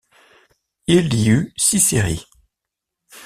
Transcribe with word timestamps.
Il 0.87 1.13
y 1.13 1.29
eut 1.29 1.53
six 1.57 1.79
séries. 1.79 2.25